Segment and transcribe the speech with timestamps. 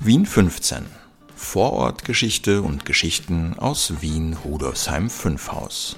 [0.00, 0.86] Wien 15.
[1.34, 5.96] Vorortgeschichte und Geschichten aus Wien Rudolfsheim 5 Haus.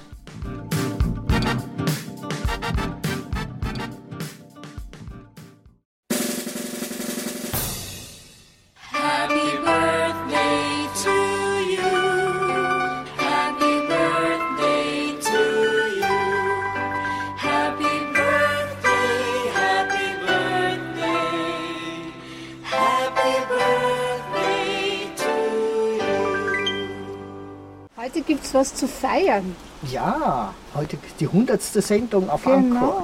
[28.13, 29.55] Heute gibt es was zu feiern.
[29.89, 32.57] Ja, heute die hundertste Sendung auf Genau.
[32.57, 33.03] Anchor.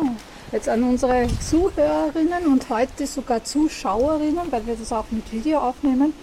[0.51, 6.13] Jetzt an unsere Zuhörerinnen und heute sogar Zuschauerinnen, weil wir das auch mit Video aufnehmen.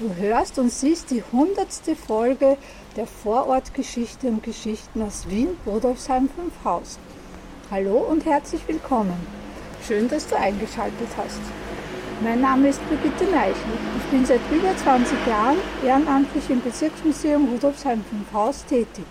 [0.00, 2.56] Du hörst und siehst die hundertste Folge
[2.96, 6.98] der Vorortgeschichte und Geschichten aus Wien, Rudolfsheim 5 Haus.
[7.70, 9.14] Hallo und herzlich willkommen.
[9.86, 11.38] Schön, dass du eingeschaltet hast.
[12.22, 13.54] Mein Name ist Brigitte Neichel.
[13.98, 19.04] Ich bin seit über 20 Jahren ehrenamtlich im Bezirksmuseum Rudolfsheim 5 Haus tätig.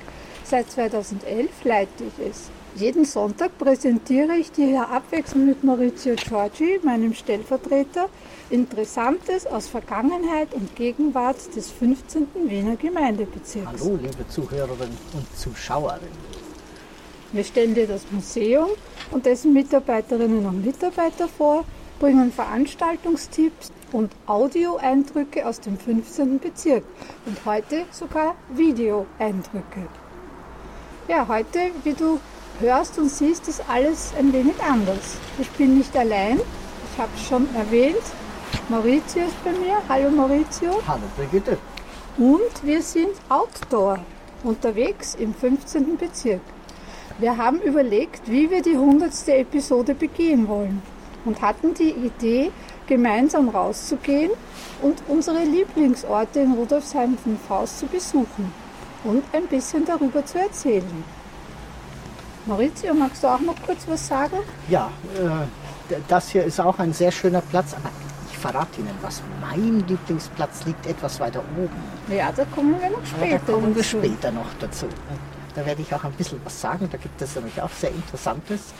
[0.43, 2.49] Seit 2011 leite ich es.
[2.75, 8.09] Jeden Sonntag präsentiere ich dir hier abwechselnd mit Maurizio Giorgi, meinem Stellvertreter,
[8.49, 12.27] Interessantes aus Vergangenheit und Gegenwart des 15.
[12.47, 13.83] Wiener Gemeindebezirks.
[13.83, 16.45] Hallo, liebe Zuhörerinnen und Zuschauerinnen.
[17.31, 18.69] Wir stellen dir das Museum
[19.11, 21.65] und dessen Mitarbeiterinnen und Mitarbeiter vor,
[21.99, 26.39] bringen Veranstaltungstipps und Audioeindrücke aus dem 15.
[26.39, 26.83] Bezirk
[27.25, 29.87] und heute sogar Videoeindrücke.
[31.07, 32.19] Ja, heute, wie du
[32.59, 35.17] hörst und siehst, ist alles ein wenig anders.
[35.39, 38.03] Ich bin nicht allein, ich habe es schon erwähnt.
[38.69, 39.77] Maurizio ist bei mir.
[39.87, 40.81] Hallo Maurizio.
[40.87, 41.57] Hallo Brigitte.
[42.17, 43.99] Und wir sind outdoor
[44.43, 45.97] unterwegs im 15.
[45.97, 46.41] Bezirk.
[47.19, 49.27] Wir haben überlegt, wie wir die 100.
[49.27, 50.81] Episode begehen wollen
[51.25, 52.51] und hatten die Idee,
[52.87, 54.31] gemeinsam rauszugehen
[54.81, 58.51] und unsere Lieblingsorte in Rudolfsheim 5 Haus zu besuchen
[59.03, 61.03] und ein bisschen darüber zu erzählen.
[62.45, 64.37] Maurizio, magst du auch noch kurz was sagen?
[64.69, 67.89] Ja, äh, das hier ist auch ein sehr schöner Platz, aber
[68.29, 69.21] ich verrate Ihnen was.
[69.41, 72.15] Mein Lieblingsplatz liegt etwas weiter oben.
[72.15, 74.85] Ja, da kommen wir noch Aber später da kommen wir später noch dazu.
[75.55, 76.87] Da werde ich auch ein bisschen was sagen.
[76.91, 78.73] Da gibt es nämlich auch sehr Interessantes.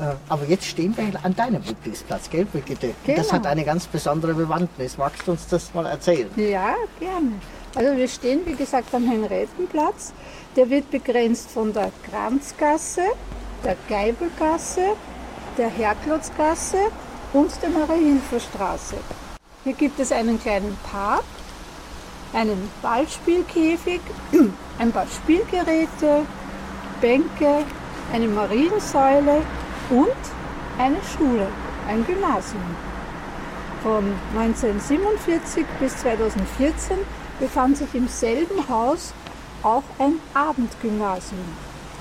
[0.00, 2.88] Äh, Aber jetzt stehen wir an deinem Lieblingsplatz, gell, Brigitte?
[3.06, 3.32] Und Das Genau.
[3.38, 4.96] hat eine ganz besondere Bewandtnis.
[4.98, 6.30] Magst du uns das mal erzählen?
[6.36, 7.32] Ja, gerne.
[7.74, 10.12] Also wir stehen, wie gesagt, am Henriettenplatz.
[10.56, 13.02] Der wird begrenzt von der Kranzgasse,
[13.64, 14.94] der Geibelgasse,
[15.56, 16.76] der Herklotzgasse
[17.32, 18.96] und der Mariahilferstraße.
[19.64, 21.24] Hier gibt es einen kleinen Park,
[22.34, 24.00] einen Ballspielkäfig,
[24.78, 26.26] ein paar Spielgeräte,
[27.00, 27.64] Bänke,
[28.12, 29.42] eine Mariensäule
[29.92, 30.22] und
[30.78, 31.46] eine Schule,
[31.86, 32.62] ein Gymnasium.
[33.82, 36.96] Von 1947 bis 2014
[37.38, 39.12] befand sich im selben Haus
[39.62, 41.44] auch ein Abendgymnasium.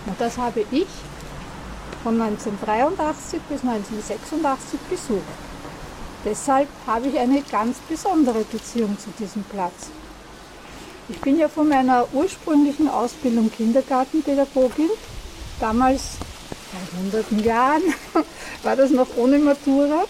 [0.06, 0.88] Und das habe ich
[2.04, 5.22] von 1983 bis 1986 besucht.
[6.24, 9.90] Deshalb habe ich eine ganz besondere Beziehung zu diesem Platz.
[11.10, 14.90] Ich bin ja von meiner ursprünglichen Ausbildung Kindergartenpädagogin.
[15.60, 16.18] Damals,
[16.72, 17.82] vor hunderten Jahren,
[18.64, 20.06] war das noch ohne Matura.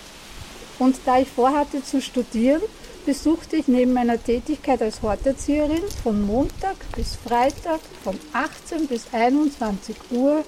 [0.80, 2.62] Und da ich vorhatte zu studieren,
[3.06, 9.96] besuchte ich neben meiner Tätigkeit als Horterzieherin von Montag bis Freitag von 18 bis 21
[10.12, 10.44] Uhr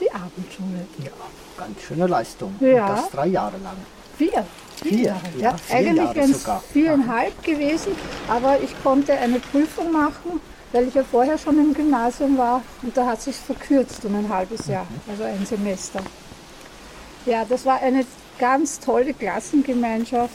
[0.00, 0.86] die Abendschule.
[1.04, 1.10] Ja,
[1.56, 2.54] ganz schöne Leistung.
[2.60, 2.86] Ja.
[2.86, 3.76] Und das drei Jahre lang.
[4.16, 4.46] Vier.
[4.82, 5.20] Vier, Jahre.
[5.38, 6.62] ja, vier eigentlich wären es sogar.
[6.72, 7.92] viereinhalb gewesen,
[8.28, 10.40] aber ich konnte eine Prüfung machen,
[10.72, 14.28] weil ich ja vorher schon im Gymnasium war und da hat sich verkürzt um ein
[14.28, 15.10] halbes Jahr, Mhm.
[15.10, 16.00] also ein Semester.
[17.26, 18.04] Ja, das war eine
[18.38, 20.34] ganz tolle Klassengemeinschaft.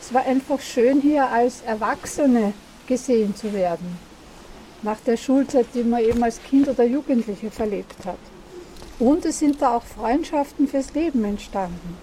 [0.00, 2.52] Es war einfach schön, hier als Erwachsene
[2.86, 3.98] gesehen zu werden.
[4.82, 8.18] Nach der Schulzeit, die man eben als Kind oder Jugendliche verlebt hat.
[8.98, 11.96] Und es sind da auch Freundschaften fürs Leben entstanden.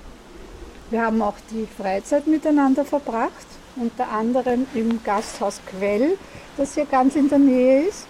[0.89, 6.18] Wir haben auch die Freizeit miteinander verbracht, unter anderem im Gasthaus Quell,
[6.57, 8.07] das hier ganz in der Nähe ist.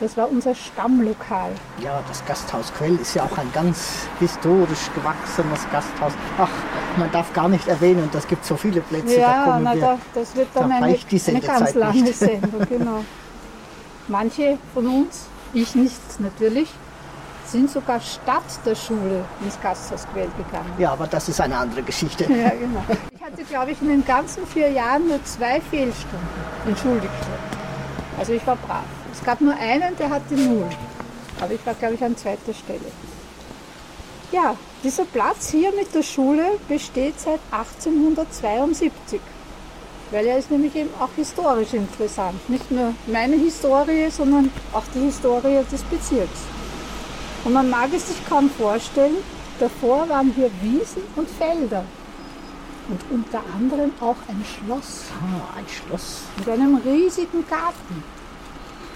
[0.00, 1.50] Das war unser Stammlokal.
[1.82, 6.12] Ja, das Gasthaus Quell ist ja auch ein ganz historisch gewachsenes Gasthaus.
[6.38, 6.48] Ach,
[6.96, 9.16] man darf gar nicht erwähnen, das gibt so viele Plätze.
[9.16, 9.80] da Ja, kommen na, wir.
[9.82, 12.18] da, das wird dann da eine, eine ganz lange nicht.
[12.18, 12.66] Sendung.
[12.66, 13.04] Genau.
[14.08, 16.70] Manche von uns, ich nicht natürlich,
[17.46, 20.72] sind sogar statt der Schule ins Gasthaus Quell gegangen.
[20.78, 22.24] Ja, aber das ist eine andere Geschichte.
[22.24, 22.82] Ja, genau.
[23.32, 26.18] Ich hatte, glaube ich, in den ganzen vier Jahren nur zwei Fehlstunden
[26.64, 27.60] Schuldiktstunden.
[28.18, 28.82] Also ich war brav.
[29.12, 30.68] Es gab nur einen, der hatte null.
[31.40, 32.90] Aber ich war, glaube ich, an zweiter Stelle.
[34.32, 39.20] Ja, dieser Platz hier mit der Schule besteht seit 1872.
[40.10, 42.48] weil er ist nämlich eben auch historisch interessant.
[42.48, 46.40] Nicht nur meine Historie, sondern auch die Historie des Bezirks.
[47.44, 49.18] Und man mag es sich kaum vorstellen,
[49.60, 51.84] davor waren hier Wiesen und Felder.
[52.90, 56.22] Und unter anderem auch ein Schloss Ah, ein Schloss.
[56.38, 58.02] mit einem riesigen Garten.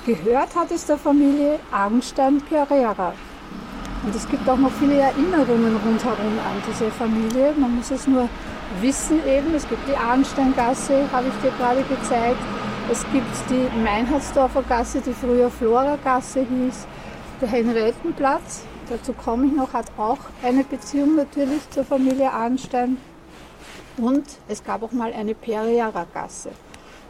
[0.05, 3.15] Gehört hat es der Familie Arnstein-Pereira.
[4.05, 7.55] Und es gibt auch noch viele Erinnerungen rundherum an diese Familie.
[7.57, 8.29] Man muss es nur
[8.81, 9.55] wissen eben.
[9.55, 12.41] Es gibt die Arnsteingasse, habe ich dir gerade gezeigt.
[12.91, 16.87] Es gibt die Meinhardsdorfer Gasse, die früher Flora-Gasse hieß.
[17.41, 22.99] Der Henriettenplatz, dazu komme ich noch, hat auch eine Beziehung natürlich zur Familie Arnstein.
[23.97, 26.51] Und es gab auch mal eine Pereira-Gasse.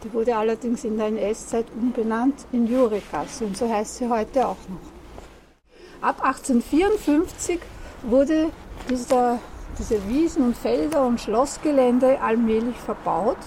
[0.02, 4.56] Die wurde allerdings in der NS-Zeit umbenannt in Juregasse und so heißt sie heute auch
[4.68, 6.06] noch.
[6.06, 7.58] Ab 1854
[8.02, 8.50] wurde
[8.90, 9.38] dieser,
[9.78, 13.38] diese Wiesen und Felder und Schlossgelände allmählich verbaut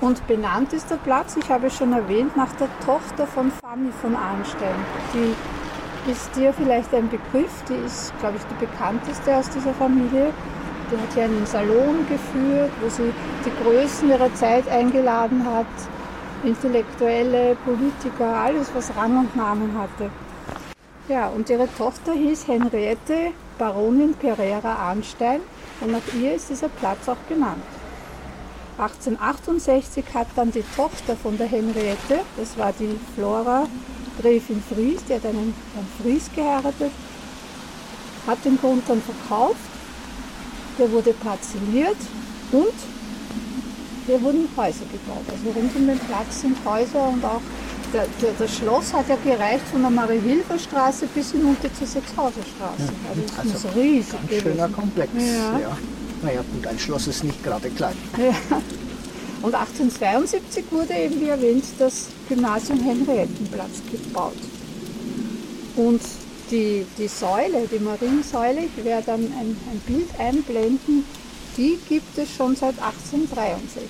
[0.00, 3.90] und benannt ist der Platz, ich habe es schon erwähnt, nach der Tochter von Fanny
[4.00, 4.74] von Arnstein.
[5.12, 10.32] Die ist dir vielleicht ein Begriff, die ist, glaube ich, die bekannteste aus dieser Familie.
[10.90, 13.12] Die hat hier einen Salon geführt, wo sie
[13.44, 15.66] die Größen ihrer Zeit eingeladen hat,
[16.42, 20.10] Intellektuelle, Politiker, alles, was Rang und Namen hatte.
[21.08, 25.40] Ja, und ihre Tochter hieß Henriette Baronin Pereira Arnstein
[25.80, 27.62] und nach ihr ist dieser Platz auch benannt.
[28.78, 33.66] 1868 hat dann die Tochter von der Henriette, das war die Flora
[34.20, 36.90] Gräfin Fries, die hat einen Herrn Fries geheiratet,
[38.26, 39.69] hat den Grund dann verkauft,
[40.80, 41.96] der wurde parzelliert
[42.52, 42.74] und
[44.06, 45.24] hier wurden Häuser gebaut.
[45.30, 47.42] Also rund um den Platz sind Häuser und auch
[47.92, 52.92] der, der, das Schloss hat ja gereicht von der Marie-Hilfer-Straße bis hinunter zur Sechshauserstraße.
[53.08, 54.72] Also das Also muss riesig Ganz schöner gewesen.
[54.72, 55.10] Komplex.
[55.14, 55.58] Ja.
[55.58, 55.78] Ja.
[56.22, 57.94] Naja, gut, ein Schloss ist nicht gerade klein.
[58.18, 58.34] Ja.
[59.42, 64.36] Und 1872 wurde eben, wie erwähnt, das Gymnasium Henriettenplatz gebaut.
[65.76, 66.00] Und
[66.50, 71.04] die, die Säule, die Mariensäule, ich werde dann ein, ein Bild einblenden,
[71.56, 73.82] die gibt es schon seit 1863.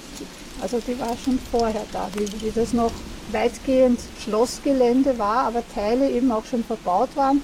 [0.60, 2.92] Also die war schon vorher da, wie, wie das noch
[3.32, 7.42] weitgehend Schlossgelände war, aber Teile eben auch schon verbaut waren,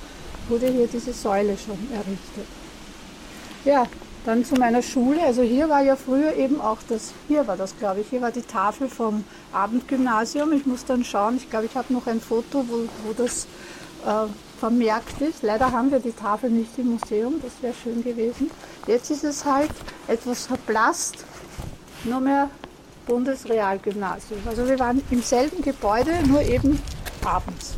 [0.49, 2.47] wurde hier diese Säule schon errichtet.
[3.65, 3.87] Ja,
[4.27, 5.23] dann zu meiner Schule.
[5.23, 8.33] Also hier war ja früher eben auch das, hier war das glaube ich, hier war
[8.33, 10.53] die Tafel vom Abendgymnasium.
[10.53, 13.47] Ich muss dann schauen, ich glaube, ich habe noch ein Foto, wo, wo das
[14.05, 14.27] äh,
[14.59, 15.43] vermerkt ist.
[15.43, 18.51] Leider haben wir die Tafel nicht im Museum, das wäre schön gewesen.
[18.87, 19.71] Jetzt ist es halt
[20.09, 21.25] etwas verblasst,
[22.05, 22.51] nur mehr
[23.07, 24.41] Bundesrealgymnasium.
[24.47, 26.81] Also wir waren im selben Gebäude, nur eben
[27.25, 27.75] abends.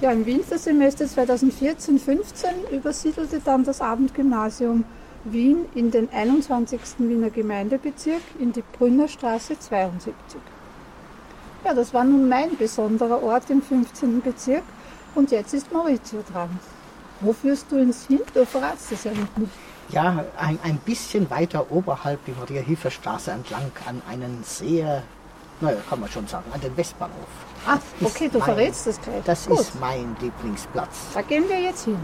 [0.00, 4.84] Ja, im Wintersemester 2014-15 übersiedelte dann das Abendgymnasium
[5.24, 6.80] Wien in den 21.
[6.98, 10.14] Wiener Gemeindebezirk in die Brünnerstraße 72.
[11.64, 14.22] Ja, das war nun mein besonderer Ort im 15.
[14.22, 14.62] Bezirk
[15.14, 16.58] und jetzt ist Maurizio dran.
[17.20, 18.20] Wo führst du uns hin?
[18.32, 19.28] Du verratst es ja nicht.
[19.90, 25.02] Ja, ein, ein bisschen weiter oberhalb die Maria-Hilfer-Straße entlang an einen sehr,
[25.60, 27.16] naja, kann man schon sagen, an den Westbahnhof.
[27.66, 29.22] Ah, ist okay, du mein- verrätst das gleich.
[29.24, 30.96] Das Gut, ist mein Lieblingsplatz.
[31.12, 31.98] da gehen wir jetzt hin.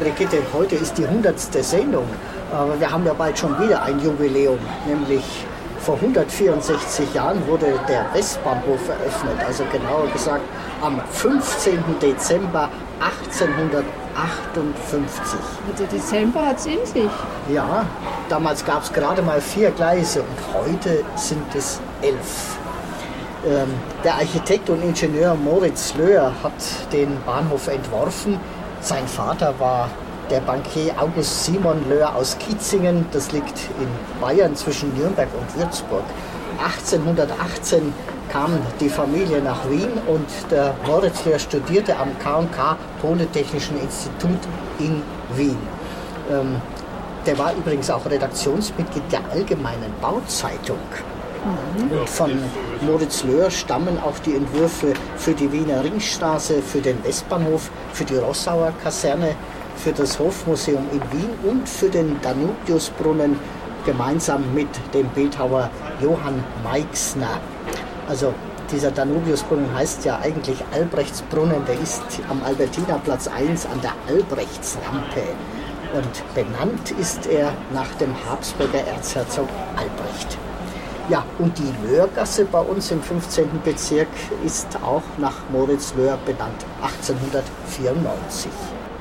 [0.00, 1.38] Brigitte, heute ist die 100.
[1.62, 2.06] Sendung,
[2.50, 5.44] aber wir haben ja bald schon wieder ein Jubiläum, nämlich
[5.80, 10.40] vor 164 Jahren wurde der Westbahnhof eröffnet, also genauer gesagt
[10.80, 11.84] am 15.
[12.00, 15.38] Dezember 1858.
[15.78, 17.10] Der Dezember hat es in sich.
[17.52, 17.84] Ja,
[18.30, 22.56] damals gab es gerade mal vier Gleise und heute sind es elf.
[23.46, 23.68] Ähm,
[24.02, 26.54] der Architekt und Ingenieur Moritz Löhr hat
[26.90, 28.40] den Bahnhof entworfen.
[28.80, 29.90] Sein Vater war
[30.30, 33.04] der Bankier August Simon Löhr aus Kietzingen.
[33.12, 33.88] Das liegt in
[34.20, 36.04] Bayern zwischen Nürnberg und Würzburg.
[36.62, 37.92] 1818
[38.30, 44.38] kam die Familie nach Wien und der Moritz Löhr studierte am K&K Polytechnischen Institut
[44.78, 45.02] in
[45.34, 45.58] Wien.
[46.30, 46.56] Ähm,
[47.26, 50.78] der war übrigens auch Redaktionsmitglied der Allgemeinen Bauzeitung.
[51.44, 52.30] Und von
[52.82, 58.16] Moritz Löhr stammen auch die Entwürfe für die Wiener Ringstraße, für den Westbahnhof, für die
[58.16, 59.34] Rossauer Kaserne,
[59.76, 63.38] für das Hofmuseum in Wien und für den Danubiusbrunnen
[63.86, 65.70] gemeinsam mit dem Bildhauer
[66.00, 67.40] Johann Meixner.
[68.06, 68.34] Also
[68.70, 75.22] dieser Danubiusbrunnen heißt ja eigentlich Albrechtsbrunnen, der ist am Albertinaplatz 1 an der Albrechtsrampe.
[75.94, 80.38] Und benannt ist er nach dem Habsburger Erzherzog Albrecht.
[81.10, 83.62] Ja, und die Löhrgasse bei uns im 15.
[83.64, 84.06] Bezirk
[84.46, 88.48] ist auch nach Moritz Löhr benannt, 1894.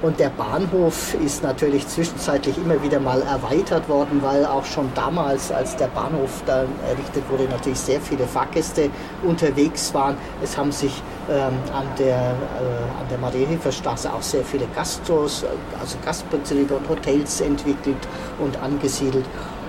[0.01, 5.51] Und der Bahnhof ist natürlich zwischenzeitlich immer wieder mal erweitert worden, weil auch schon damals,
[5.51, 8.89] als der Bahnhof dann errichtet wurde, natürlich sehr viele Fahrgäste
[9.21, 10.17] unterwegs waren.
[10.41, 15.45] Es haben sich ähm, an der, äh, der Marienhilfer Straße auch sehr viele Gastros,
[15.79, 18.07] also Gastbetriebe und Hotels entwickelt
[18.39, 19.25] und angesiedelt.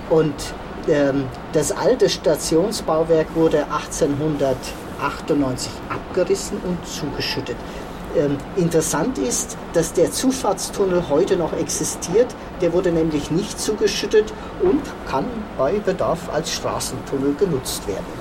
[0.09, 0.33] Und
[1.53, 7.57] das alte Stationsbauwerk wurde 1898 abgerissen und zugeschüttet.
[8.17, 12.27] Ähm, interessant ist, dass der Zufahrtstunnel heute noch existiert.
[12.59, 15.25] Der wurde nämlich nicht zugeschüttet und kann
[15.57, 18.20] bei Bedarf als Straßentunnel genutzt werden.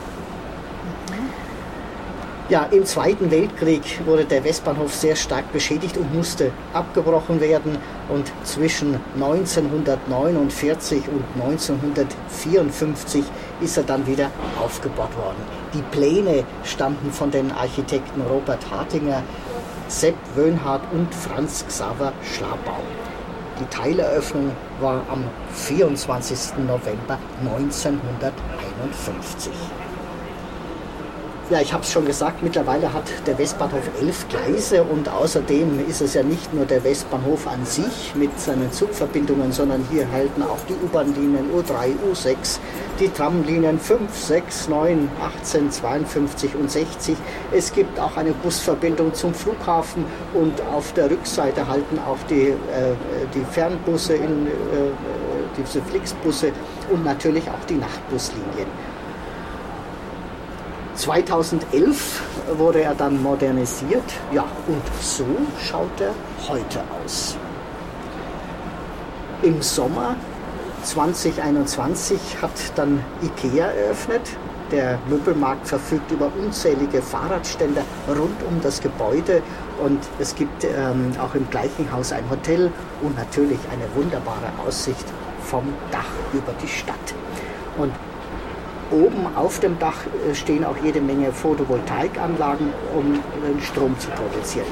[2.50, 7.78] Ja, im Zweiten Weltkrieg wurde der Westbahnhof sehr stark beschädigt und musste abgebrochen werden.
[8.08, 13.24] Und zwischen 1949 und 1954
[13.60, 15.36] ist er dann wieder aufgebaut worden.
[15.74, 19.22] Die Pläne stammten von den Architekten Robert Hartinger,
[19.86, 22.80] Sepp Wöhnhardt und Franz Xaver Schlabau.
[23.60, 26.56] Die Teileröffnung war am 24.
[26.66, 29.52] November 1951.
[31.50, 36.00] Ja, ich habe es schon gesagt, mittlerweile hat der Westbahnhof elf Gleise und außerdem ist
[36.00, 40.60] es ja nicht nur der Westbahnhof an sich mit seinen Zugverbindungen, sondern hier halten auch
[40.68, 42.60] die U-Bahn-Linien U3, U6,
[43.00, 47.16] die Tramlinien 5, 6, 9, 18, 52 und 60.
[47.50, 50.04] Es gibt auch eine Busverbindung zum Flughafen
[50.34, 52.94] und auf der Rückseite halten auch die, äh,
[53.34, 54.50] die Fernbusse, in, äh,
[55.58, 56.52] diese Flixbusse
[56.92, 58.68] und natürlich auch die Nachtbuslinien.
[61.00, 62.20] 2011
[62.58, 64.04] wurde er dann modernisiert.
[64.32, 65.24] Ja, und so
[65.58, 66.12] schaut er
[66.46, 67.36] heute aus.
[69.42, 70.16] Im Sommer
[70.82, 74.20] 2021 hat dann IKEA eröffnet.
[74.70, 79.42] Der Möbelmarkt verfügt über unzählige Fahrradständer rund um das Gebäude
[79.82, 85.06] und es gibt ähm, auch im gleichen Haus ein Hotel und natürlich eine wunderbare Aussicht
[85.44, 86.04] vom Dach
[86.34, 87.14] über die Stadt.
[87.78, 87.92] Und
[88.90, 93.20] Oben auf dem Dach äh, stehen auch jede Menge Photovoltaikanlagen, um
[93.62, 94.66] Strom zu produzieren.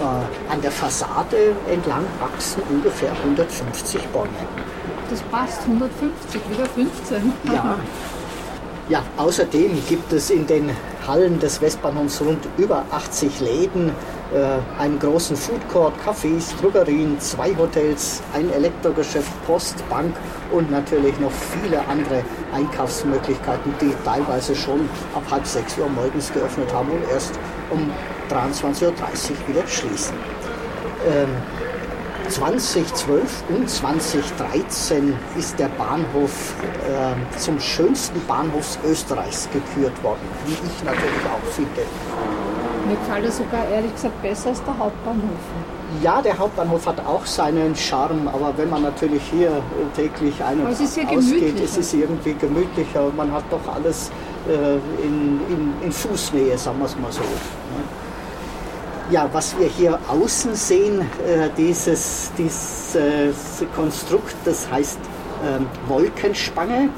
[0.00, 4.28] Äh, an der Fassade entlang wachsen ungefähr 150 Bäume.
[5.08, 7.32] Das passt, 150, wieder 15.
[7.52, 7.76] Ja.
[8.88, 10.70] Ja, außerdem gibt es in den
[11.06, 13.92] Hallen des Westbahnhofs rund über 80 Läden,
[14.34, 20.14] äh, einen großen Foodcourt, Cafés, Drogerien, zwei Hotels, ein Elektrogeschäft, Post, Bank
[20.50, 22.22] und natürlich noch viele andere
[22.54, 27.38] Einkaufsmöglichkeiten, die teilweise schon ab halb sechs Uhr morgens geöffnet haben und erst
[27.70, 27.90] um
[28.30, 28.92] 23.30 Uhr
[29.48, 30.14] wieder schließen.
[31.06, 31.28] Ähm,
[32.32, 36.54] 2012 und 2013 ist der Bahnhof
[36.88, 41.82] äh, zum schönsten Bahnhof Österreichs gekürt worden, wie ich natürlich auch finde.
[42.88, 45.38] Mir gefällt er sogar ehrlich gesagt besser als der Hauptbahnhof.
[46.02, 49.62] Ja, der Hauptbahnhof hat auch seinen Charme, aber wenn man natürlich hier
[49.94, 54.10] täglich ein und es ausgeht, ist es irgendwie gemütlicher man hat doch alles
[54.48, 57.20] äh, in, in, in Fußnähe, sagen wir es mal so.
[59.12, 62.96] Ja, was wir hier außen sehen, äh, dieses, dieses
[63.76, 64.98] Konstrukt, das heißt
[65.44, 66.88] ähm, Wolkenspange.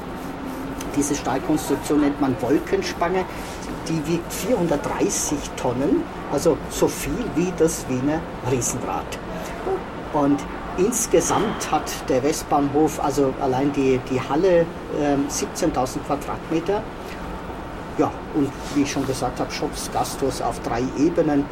[0.95, 3.25] Diese Stahlkonstruktion nennt man Wolkenspange.
[3.89, 9.19] Die wiegt 430 Tonnen, also so viel wie das Wiener Riesenrad.
[10.13, 10.39] Und
[10.77, 14.65] insgesamt hat der Westbahnhof, also allein die, die Halle,
[15.01, 16.81] ähm, 17.000 Quadratmeter.
[17.97, 21.43] Ja, und wie ich schon gesagt habe, Shops, Gasthaus auf drei Ebenen.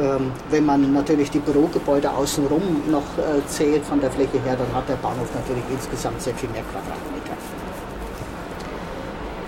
[0.00, 4.72] Ähm, wenn man natürlich die Bürogebäude außenrum noch äh, zählt von der Fläche her, dann
[4.74, 7.36] hat der Bahnhof natürlich insgesamt sehr viel mehr Quadratmeter.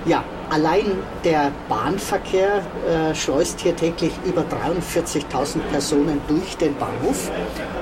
[0.07, 0.87] Ja, allein
[1.25, 7.31] der Bahnverkehr äh, schleust hier täglich über 43.000 Personen durch den Bahnhof.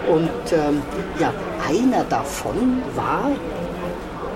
[0.09, 0.83] Und ähm,
[1.21, 1.33] ja,
[1.69, 3.31] einer davon war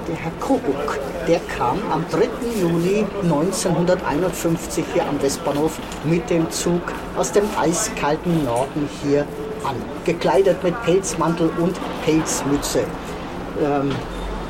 [0.09, 0.99] der Herr Kobuk.
[1.29, 2.29] Der kam am 3.
[2.61, 6.81] Juli 1951 hier am Westbahnhof mit dem Zug
[7.17, 9.27] aus dem eiskalten Norden hier
[9.65, 9.77] an.
[10.05, 12.85] Gekleidet mit Pelzmantel und Pelzmütze.
[13.61, 13.91] Ähm,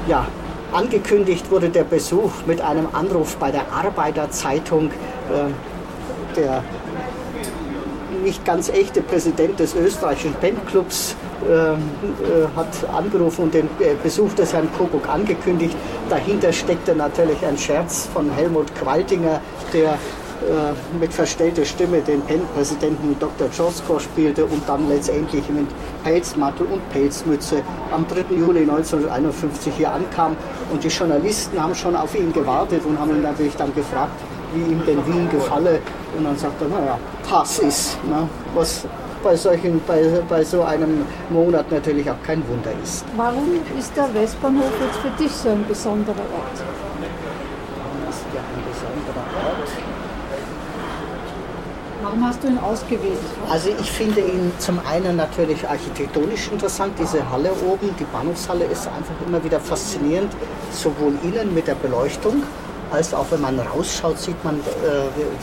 [0.09, 0.27] ja,
[0.73, 4.91] angekündigt wurde der Besuch mit einem Anruf bei der Arbeiterzeitung.
[5.33, 5.55] Ähm,
[6.37, 6.63] der
[8.23, 11.17] nicht ganz echte Präsident des österreichischen Bandclubs
[11.49, 15.77] äh, hat angerufen und den äh, Besuch des Herrn Kobuk angekündigt.
[16.09, 19.41] Dahinter steckte natürlich ein Scherz von Helmut Qualtinger,
[19.73, 19.99] der
[20.43, 23.49] äh, mit verstellter Stimme den Pen-Präsidenten Dr.
[23.57, 25.67] Josko spielte und dann letztendlich mit
[26.03, 28.35] Pelzmantel und Pelzmütze am 3.
[28.35, 30.37] Juli 1951 hier ankam.
[30.73, 34.13] Und die Journalisten haben schon auf ihn gewartet und haben ihn natürlich dann gefragt,
[34.55, 35.79] wie ihm denn Wien gefalle.
[36.17, 36.99] Und dann sagt er, naja,
[37.31, 38.85] Hass ist, ne, was
[39.23, 43.05] bei, solchen, bei, bei so einem Monat natürlich auch kein Wunder ist.
[43.17, 46.59] Warum ist der Westbahnhof jetzt für dich so ein besonderer Ort?
[48.07, 49.69] Das ist ja ein besonderer Ort.
[52.03, 53.17] Warum hast du ihn ausgewählt?
[53.49, 58.89] Also ich finde ihn zum einen natürlich architektonisch interessant, diese Halle oben, die Bahnhofshalle ist
[58.89, 60.33] einfach immer wieder faszinierend,
[60.73, 62.43] sowohl innen mit der Beleuchtung,
[62.93, 64.61] als auch wenn man rausschaut, sieht man äh,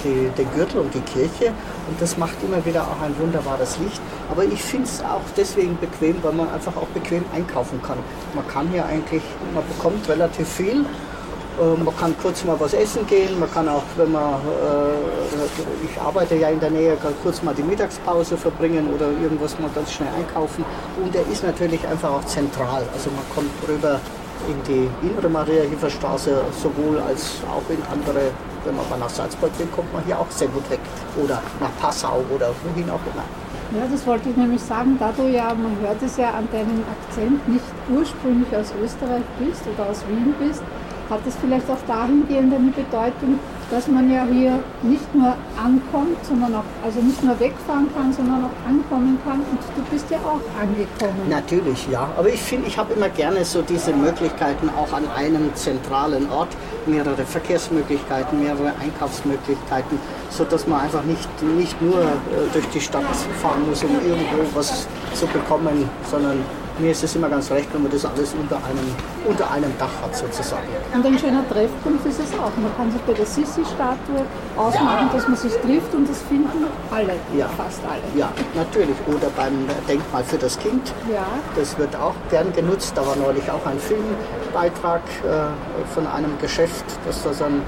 [0.04, 1.48] die, den Gürtel und die Kirche
[1.88, 4.02] und das macht immer wieder auch ein wunderbares Licht.
[4.32, 7.98] Aber ich finde es auch deswegen bequem, weil man einfach auch bequem einkaufen kann.
[8.36, 10.86] Man kann hier eigentlich, man bekommt relativ viel
[11.60, 16.00] äh, Man kann kurz mal was essen gehen, man kann auch, wenn man, äh, ich
[16.00, 19.92] arbeite ja in der Nähe, kann kurz mal die Mittagspause verbringen oder irgendwas mal ganz
[19.92, 20.64] schnell einkaufen.
[21.04, 22.84] Und er ist natürlich einfach auch zentral.
[22.94, 24.00] Also man kommt rüber
[24.48, 28.32] in die innere Maria-Hilfer-Straße sowohl als auch in andere,
[28.64, 30.80] wenn man mal nach Salzburg will, kommt man hier auch sehr gut weg.
[31.22, 33.26] Oder nach Passau oder wohin auch immer.
[33.72, 36.84] Ja, das wollte ich nämlich sagen, da du ja, man hört es ja an deinem
[36.90, 40.64] Akzent, nicht ursprünglich aus Österreich bist oder aus Wien bist,
[41.10, 43.40] hat es vielleicht auch dahingehend eine Bedeutung,
[43.70, 48.46] dass man ja hier nicht nur ankommt, sondern auch, also nicht nur wegfahren kann, sondern
[48.46, 49.40] auch ankommen kann.
[49.40, 51.30] Und du bist ja auch angekommen.
[51.30, 52.10] Natürlich, ja.
[52.18, 56.50] Aber ich finde, ich habe immer gerne so diese Möglichkeiten auch an einem zentralen Ort,
[56.88, 60.00] mehrere Verkehrsmöglichkeiten, mehrere Einkaufsmöglichkeiten,
[60.30, 63.04] sodass man einfach nicht, nicht nur äh, durch die Stadt
[63.42, 66.44] fahren muss, um irgendwo was zu bekommen, sondern
[66.80, 68.88] mir ist es immer ganz recht, wenn man das alles unter einem,
[69.26, 70.68] unter einem Dach hat sozusagen.
[70.94, 72.52] Und ein schöner Treffpunkt ist es auch.
[72.58, 74.22] Man kann sich bei der Sissi-Statue
[74.56, 77.48] ausmachen, dass man sich trifft und das finden alle, Ja.
[77.58, 78.02] fast alle.
[78.16, 78.96] Ja, natürlich.
[79.08, 80.94] Oder beim Denkmal für das Kind.
[81.12, 81.26] Ja.
[81.56, 82.94] Das wird auch gern genutzt.
[82.96, 87.62] Da war neulich auch ein Filmbeitrag äh, von einem Geschäft, das da dann,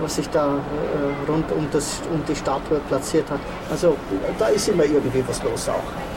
[0.00, 3.40] was sich da äh, rund um, das, um die Statue platziert hat.
[3.70, 3.96] Also
[4.38, 6.11] da ist immer irgendwie was los auch.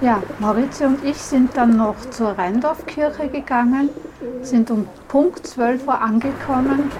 [0.00, 3.88] Ja, Maurizio und ich sind dann noch zur Rheindorfkirche gegangen,
[4.42, 6.90] sind um Punkt 12 Uhr angekommen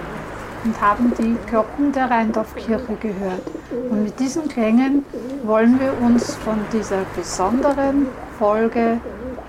[0.63, 3.41] und haben die Glocken der Rheindorfkirche gehört.
[3.89, 5.05] Und mit diesen Klängen
[5.43, 8.07] wollen wir uns von dieser besonderen
[8.39, 8.99] Folge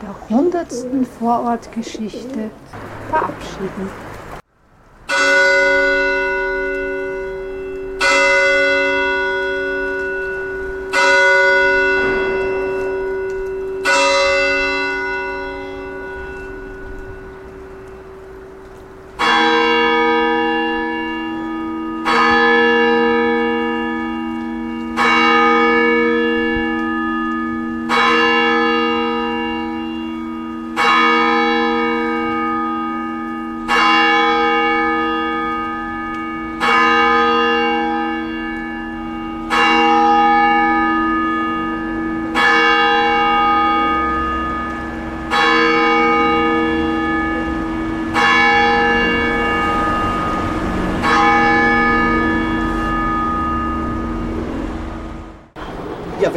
[0.02, 0.66] der 100.
[1.18, 2.50] Vorortgeschichte
[3.08, 4.05] verabschieden.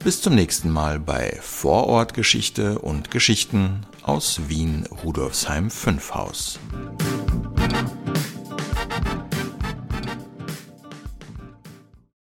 [0.02, 6.60] Bis zum nächsten Mal bei Vorortgeschichte und Geschichten aus Wien Rudolfsheim 5 Haus.